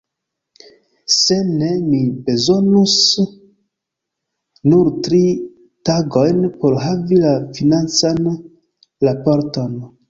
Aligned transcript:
Se 1.15 1.35
ne, 1.49 1.67
mi 1.89 1.99
bezonus 2.29 2.95
nur 4.73 4.91
tri 5.09 5.23
tagojn 5.91 6.43
por 6.61 6.81
havi 6.89 7.25
la 7.27 7.39
financan 7.61 8.23
raporton. 9.09 9.83